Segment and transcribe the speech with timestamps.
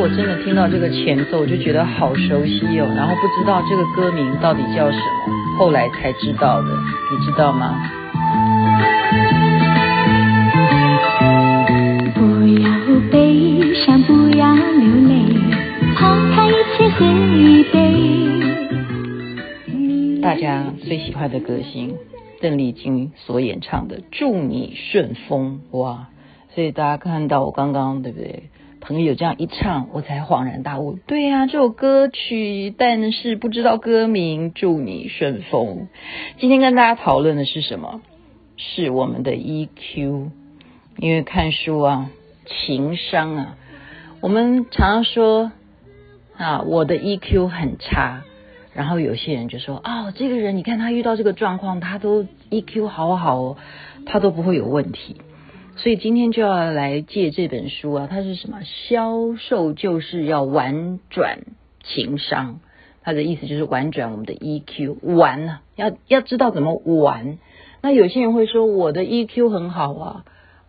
[0.00, 7.78] 我真的听到这个前奏，我就觉得好熟悉哦，然后不知道这个歌名到底叫什么，后来才知道的，你知道吗？
[12.14, 12.70] 不要
[13.10, 15.34] 悲伤，不要流泪，
[15.94, 17.76] 抛开一切喝一杯。
[20.22, 21.94] 大家最喜欢的歌星
[22.40, 26.08] 邓丽君所演唱的《祝你顺风》哇，
[26.54, 28.44] 所以大家看到我刚刚对不对？
[28.80, 30.98] 朋友这样一唱，我才恍然大悟。
[31.06, 34.52] 对呀、这首歌曲，但是不知道歌名。
[34.54, 35.88] 祝你顺风。
[36.38, 38.00] 今天跟大家讨论的是什么？
[38.56, 40.30] 是我们的 EQ。
[40.96, 42.10] 因为看书啊，
[42.46, 43.56] 情商啊，
[44.20, 45.52] 我们常常说
[46.36, 48.22] 啊，我的 EQ 很差。
[48.72, 53.56] 然后有些人就说，哦，这个人你看他遇到这个状况，他都 EQ 好好哦，
[54.06, 55.16] 他都不会有问题。
[55.82, 58.58] 所以今天就要来借这本书啊，它是什么？
[58.64, 61.38] 销售就是要玩转
[61.82, 62.60] 情商，
[63.02, 67.38] 它的意思就是玩转我们的 EQ，玩啊，要要知道怎么玩。
[67.80, 70.24] 那有些人会说我的 EQ 很好啊，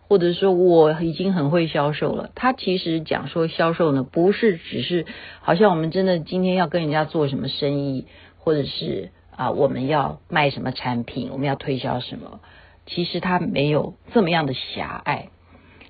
[0.08, 2.30] 或者说我已经很会销售了。
[2.34, 5.04] 他其实讲说销售呢，不是只是
[5.42, 8.06] 好像我们真的今天要跟人家做什么生意，
[8.38, 12.40] 或者是啊我们要卖什么产品，我们要推销什么。
[12.86, 15.28] 其实他没有这么样的狭隘，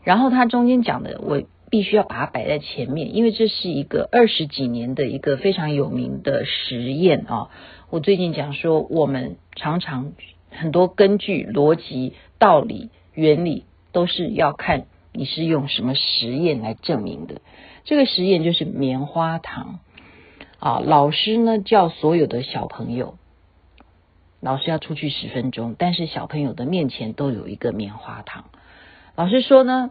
[0.04, 7.48] 然后他中间讲的，我必须要把它摆在前面，因为这是一个二十几年的一个非常有名的实验啊。
[7.88, 10.12] 我最近讲说，我们常常
[10.50, 17.40] 很多根据逻辑、道理、原理，都是要看你是用什么实验来证明的。
[17.84, 19.80] 这个实验就是棉花糖
[20.58, 23.14] 啊，老师呢叫所有的小朋友。
[24.42, 28.46] 老师要出去十分钟，但是小朋友的面前都有一个棉花糖。
[29.14, 29.90] 老师说呢，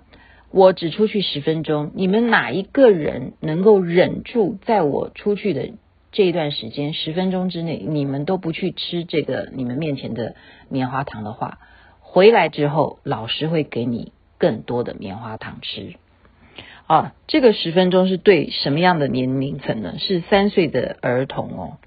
[0.52, 5.70] 我只出去十分钟，你们哪一个人能够忍住，在我出去的
[6.12, 10.36] 这一段时间十分钟之内，你们都不去吃这个你们面前的
[10.68, 11.60] 棉花糖的话，
[12.02, 15.94] 回来之后老师会给你更多的棉花糖吃。
[16.88, 19.98] 啊，这个十分钟是对什么样的年龄层呢？
[19.98, 21.78] 是三岁的儿童哦。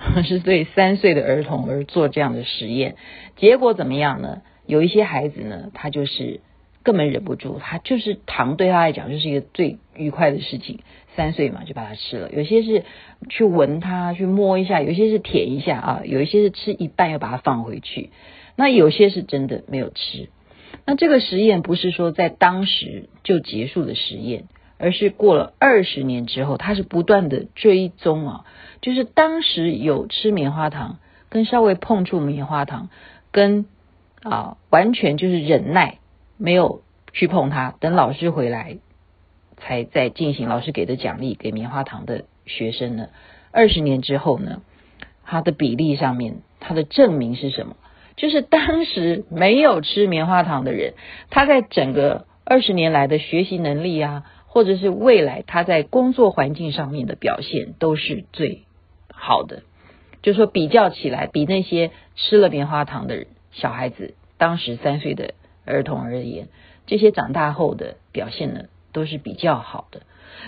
[0.24, 2.96] 是对三岁的儿童而做这样的实验，
[3.36, 4.42] 结果怎么样呢？
[4.66, 6.40] 有一些孩子呢，他就是
[6.82, 10.80] 根本忍不住，他就是糖对他来讲就是一个最愉快的事情，
[11.16, 12.30] 三岁嘛就把它吃了。
[12.30, 12.84] 有些是
[13.28, 18.10] 去闻它，去摸一下；有些是舔一下啊；有一些是吃一半又把它放回去。
[18.56, 20.28] 那有些是真的没有吃。
[20.86, 24.44] 那这个实验不是说在当时就结束的实验。
[24.80, 28.44] 而是过了二十年之后，他是不断的追踪啊，
[28.80, 30.98] 就是当时有吃棉花糖，
[31.28, 32.88] 跟稍微碰触棉花糖，
[33.30, 33.66] 跟
[34.22, 35.98] 啊完全就是忍耐
[36.38, 36.80] 没有
[37.12, 38.78] 去碰它，等老师回来
[39.58, 43.08] 才再进行老师给的奖励给棉花糖的学生呢。
[43.52, 44.62] 二十年之后呢，
[45.24, 47.76] 它的比例上面，它的证明是什么？
[48.16, 50.94] 就是当时没有吃棉花糖的人，
[51.30, 54.24] 他在整个二十年来的学习能力啊。
[54.52, 58.64] 或者是未来他在工作环境上面的表现都是最
[59.12, 59.62] 好的，
[60.22, 65.34] 就说比较起来，比那些吃了棉花糖的小孩子，当时三岁的
[65.64, 66.48] 儿童而言，
[66.86, 70.02] 这些长大后的表现呢都是比较好的。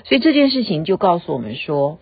[0.05, 2.01] 所以这件事情就告诉我们说，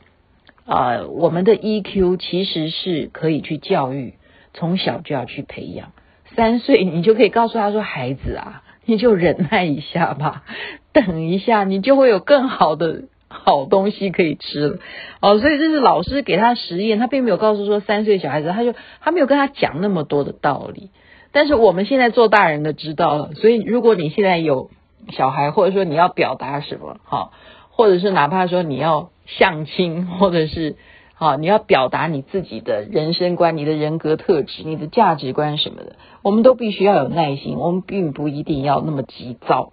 [0.64, 4.14] 啊、呃，我们的 EQ 其实是可以去教育，
[4.54, 5.92] 从小就要去培养。
[6.34, 10.42] 三岁你就可以告诉他说：“孩子啊。”你就忍耐一下吧，
[10.92, 14.78] 等一下你就会有更好的好东西可以吃了
[15.20, 15.38] 哦。
[15.38, 20.90] 所以这是老师给他实验，他并没有告诉说三岁小孩子，他就他没有跟他讲那么多的道理。
[21.32, 24.70] 但是我们现在做大人的知道了，所以如果你现在有
[25.12, 27.32] 小孩，或者说你要表达什么，好，
[27.70, 30.76] 或者是哪怕说你要相亲，或者是。
[31.20, 37.58] 啊，你要表达你自己的人生观、你的人格特质、你的价值观什么的，我们都必须要有耐心。
[37.58, 39.70] 我们并不一定要那么急躁，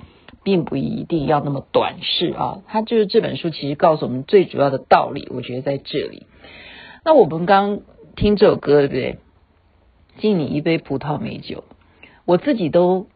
[0.47, 2.59] 并不一定要那么短视啊。
[2.67, 6.26] 它就是这本书其实告诉我们最主要的道理，我觉得在这里。
[7.03, 7.82] 那我们刚
[8.16, 9.17] 听这首歌，对不对？
[10.20, 11.66] 敬你一杯葡萄美酒，
[12.23, 13.08] 我自己都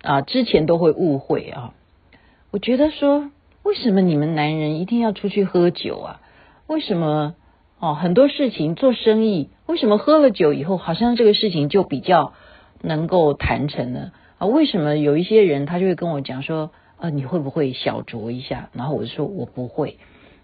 [0.00, 1.74] 啊，之前都会误会啊。
[2.52, 3.32] 我觉得说，
[3.64, 6.20] 为什么你们男人一定要出去喝酒啊？
[6.68, 7.34] 为什么？
[7.80, 12.32] 哦，很多事情做生意，为什么喝了酒以后，好像这个事情就比较
[12.80, 14.12] 能够谈成呢？
[14.38, 18.70] 啊，为什么有一些人他就会跟我讲说，呃，你会不会小酌一下？
[18.72, 19.98] 然后我就说我不会。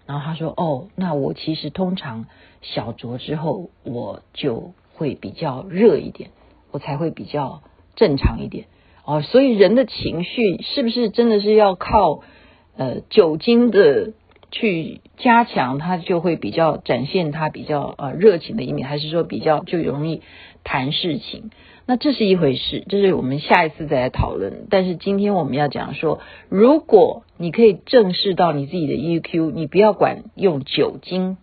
[0.05, 2.25] 然后他说，哦，那我其实通常
[2.61, 6.31] 小酌之后，我就会比较热一点，
[6.71, 7.61] 我才会比较
[7.95, 8.65] 正常一点。
[9.05, 12.21] 哦，所以人的情绪是不是真的是要靠
[12.75, 14.13] 呃酒精的？
[14.53, 20.21] 去加强，他就会比较展现他比较呃热情的一面，还是说比较就容易
[20.63, 21.49] 谈事情？
[21.87, 24.67] 那这是一回事，这是我们下一次再来讨论。
[24.69, 31.35] 但是今天我们要讲说，如果你可以正视到你自己的 EQ，你不要管用酒精，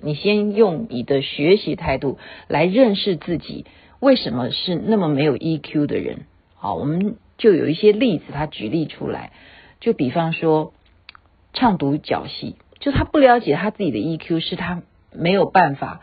[0.00, 3.64] 你先用你的学习态度来认识自己，
[3.98, 6.26] 为什么是那么没有 EQ 的人？
[6.54, 9.32] 好，我们就有一些例子，他举例出来，
[9.80, 10.74] 就比方说
[11.52, 16.00] 唱独角戏，就他不了解他自己的 EQ，是他没有办法。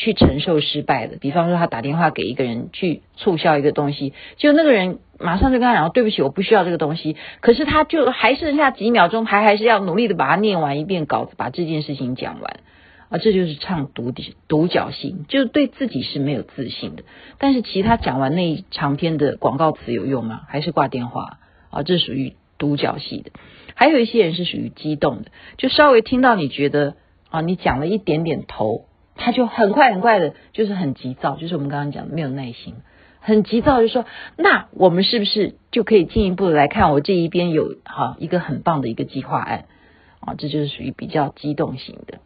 [0.00, 7.16] 去承受失败的，比方说他打电话给一个人去促销一个东西，就那个人马上就跟他讲，对不起，我不需要这个东西。
[7.40, 12.60] 可是他就还剩下几秒钟，还还是要努力的把它念完一遍稿子，把这件事情讲完
[13.08, 14.14] 啊，这就是唱独
[14.46, 17.02] 独角戏，就对自己是没有自信的。
[17.38, 20.42] 但是其他讲完那一长篇的广告词有用吗？
[20.46, 21.38] 还是挂电话
[21.70, 21.82] 啊？
[21.82, 23.30] 这属于独角戏的。
[23.74, 26.96] 还有一些人是属于激动的，就稍微听到你觉得
[27.30, 28.84] 啊，你讲了一点点头。
[29.20, 32.74] 他就很快很快的，就是很急躁，就是我们刚刚讲的没有耐心，
[33.18, 34.04] 很急躁，就说
[34.36, 39.64] 那我们是不是就可以进一步的来看我这一边有好一个很棒的一个计划案
[40.20, 40.34] 啊？
[40.34, 42.20] 这就是属于比较激动型的，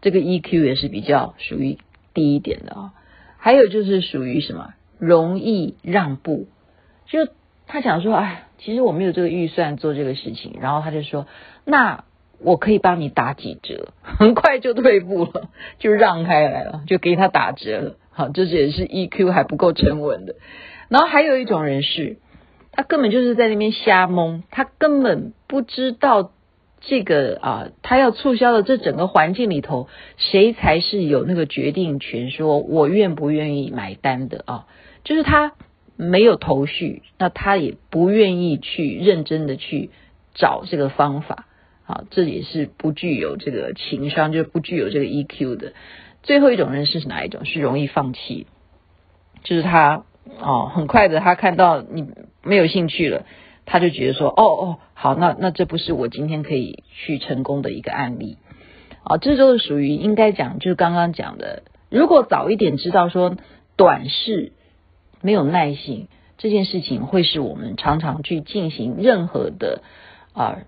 [0.00, 1.76] 这个 EQ 也是比较属于
[2.14, 2.92] 低一点的啊。
[3.36, 6.48] 还有就是属于什么容易让步，
[7.08, 7.28] 就
[7.68, 11.26] 他想说哎，其实我没有这个预算做这个事情，然后他就说
[11.64, 12.04] 那。
[12.40, 15.48] 我可以帮你打几折， 很快就退步了，
[15.80, 17.96] 就让开来了，就给他打折了。
[18.12, 20.36] 好，这也是 EQ 还不够沉稳的。
[20.88, 22.18] 然后还有一种人是，
[22.70, 26.30] 他根本就是在那边瞎蒙，他根本不知道
[26.80, 34.66] 这个啊，他要促销的这整个环境里头，谁才是有那个决定权，说我愿不愿意买单的啊？
[35.02, 35.54] 就是他
[35.98, 39.90] 没有头绪，那他也不愿意去认真的去
[40.34, 41.44] 找这个方法。
[41.84, 45.72] 啊，这也是不具有这个情商，就是不具有这个 EQ 的。
[46.22, 47.46] 最后一种人是哪一种？
[47.46, 48.46] 是容易放弃，
[49.42, 50.04] 就是他
[50.38, 52.06] 哦，很快的，他看到你
[52.42, 53.24] 没有兴趣了，
[53.64, 58.36] 他就觉得说，哦哦，好，那那这不是我今天可以去成功的一个案例。
[59.02, 63.34] 啊，这就是属于应该讲，就是刚刚讲的，如果早一点知道说
[63.76, 64.52] 短视、
[65.20, 69.82] 没有耐性这件事情，会是我们常常去进行任何的
[70.32, 70.58] 啊。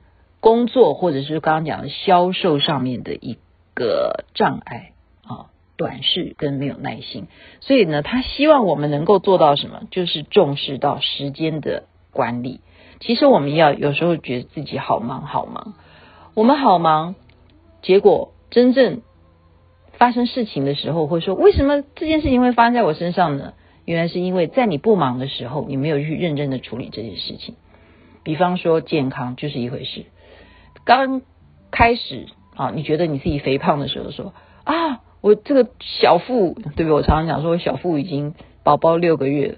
[0.43, 3.37] 工作或者是刚刚讲的销售上面的一
[3.75, 4.93] 个障碍
[5.23, 7.27] 啊，短视跟没有耐心，
[7.61, 9.83] 所以呢，他希望我们能够做到什么？
[9.91, 12.63] 就是重视到时间的管理。
[13.01, 15.75] 其实我们要有时候觉得自己好忙好忙，
[16.33, 17.17] 我们好忙，
[17.83, 19.03] 结果真正
[19.93, 23.53] 发生事情的时候，会说为什么这件事情会发生在我身上呢？
[23.85, 27.55] 原来是因为在你不忙的时候，你没有去认真的处理这件事情。
[28.23, 30.05] 比方说健康就是一回事。
[30.85, 31.23] 刚
[31.71, 34.35] 开始啊，你觉得你自己肥胖的时候，说
[34.65, 36.93] 啊，我这个小腹，对不对？
[36.93, 39.55] 我常常讲说，小腹已经宝宝六个月了。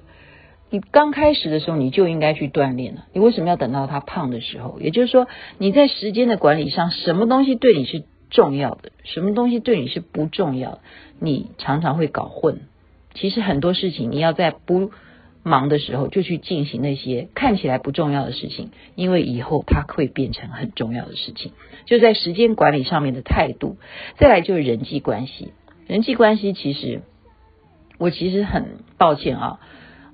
[0.70, 3.04] 你刚开始的时候，你就应该去锻炼了。
[3.12, 4.78] 你为什么要等到他胖的时候？
[4.80, 5.26] 也就是说，
[5.58, 10.80] 你在时间的管理上，什么东西对你是重要的，什么东西对你是不重要的，
[11.20, 12.60] 你常常会搞混。
[13.14, 14.90] 其实很多事情，你要在不
[15.42, 21.52] 忙的时候就去进行那些看起来不重要的事情，因为以后它会变成很重要的事情。
[21.84, 23.76] 就在时间管理上面的态度，
[24.18, 25.52] 再来就是人际关系。
[25.88, 27.02] 人际关系其实，
[27.98, 29.60] 我其实很抱歉啊，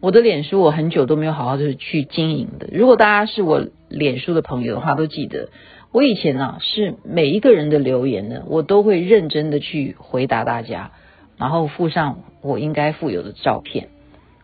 [0.01, 2.69] 我的脸书我很久都没有好好的去经营的。
[2.73, 5.51] 如果大家是我脸书的朋友的话，都记得
[5.93, 10.93] 我以前啊是每一个人的留言呢，我都会认真的去回答大家，
[11.39, 13.89] 然后附上我应该附有的照片。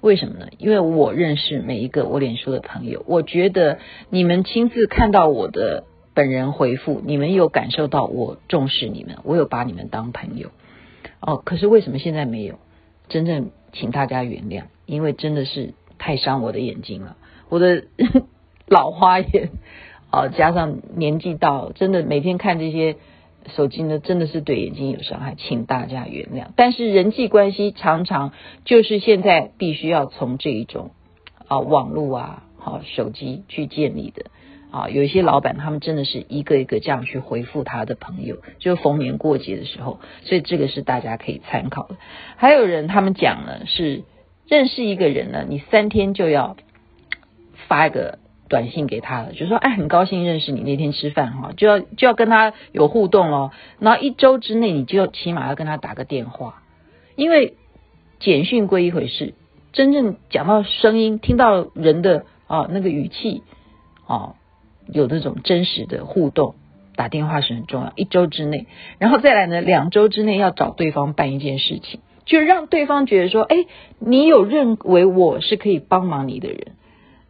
[0.00, 0.48] 为什么呢？
[0.58, 3.78] 因为我认识每一个我脸书的朋友，我觉得
[4.10, 10.50] 你们亲自看到我的本人回复，你们有感受到我重视你们，我有把你们当朋友。
[11.20, 12.58] 哦，可是为什么现在没有？
[13.08, 17.16] 真正请大家原谅，因为真的是太伤我的眼睛了，
[17.48, 17.84] 我的
[18.68, 19.48] 老花眼
[20.10, 22.96] 啊，加上年纪到，真的每天看这些。
[23.54, 26.46] 手机呢，真的是对眼睛有伤害，请大家原谅。
[26.56, 28.32] 但是人际关系常常
[28.64, 30.90] 就是现在必须要从这一种
[31.48, 34.26] 啊网络啊好手机去建立的
[34.70, 34.88] 啊。
[34.88, 41.96] 有一些老板他们真的是一个一个这样去回复他的朋友，就逢年过节的时候，所以这个是大家可以参考的。
[42.36, 44.04] 还有人他们讲呢，是
[44.48, 46.56] 认识一个人呢，你三天就要
[47.68, 48.18] 发一个。
[48.48, 53.52] 短信给他了，就说哎，很高兴认识你，那天吃饭哈，就要就要跟他有互动哦。
[53.78, 56.62] 然后一周之内，你就要起码要跟他打个电话，
[57.16, 57.54] 因为
[58.20, 59.34] 简讯归一回事，
[59.72, 63.42] 真正讲到声音，听到人的啊那个语气
[64.06, 64.34] 啊，
[64.86, 66.54] 有那种真实的互动，
[66.96, 68.66] 打电话是很重要，一周之内，
[68.98, 73.66] 然后再来呢，两周之内要找对方办一件事情，就让对方觉得说，哎，
[73.98, 76.72] 你有认为我是可以帮忙你的人，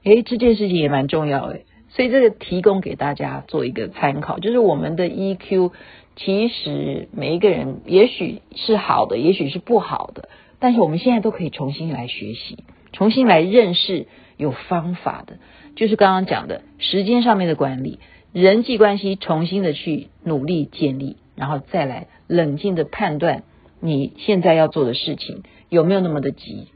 [0.04, 5.72] 哎，这件事情也蛮重要哎，所以这个提供给大家做一个参考，就是我们的 EQ，
[6.14, 12.58] 其实每一个人也许是好的，也许是不好的，但是我们现在都可以重新来学习，
[12.92, 14.06] 重新来认识
[14.36, 15.38] 有方法的，
[15.74, 17.98] 就是刚刚讲的时间上面的管理。
[18.32, 23.44] 人际关系重新的去努力建立，然后再来冷静的判断
[23.80, 26.66] 你现在要做的事情有没有那么的急，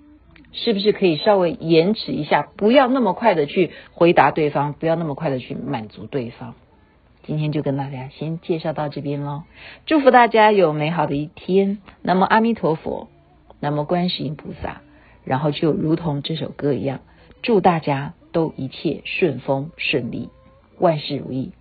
[0.52, 6.55] 是不是可以稍微延迟一下，不要那么快的去回答对方，不要那么快的去满足对方。
[7.25, 9.43] 今天就跟大家先介绍到这边喽，
[9.85, 11.78] 祝福大家有美好的一天。
[12.00, 13.09] 那么阿弥陀佛，
[13.61, 14.81] 那么观世音菩萨，
[15.25, 17.00] 然后就如同这首歌一样，
[17.43, 20.31] 祝大家都一切顺风顺利。
[20.78, 21.52] 万事如意。